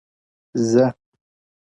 [0.69, 0.87] •زه؛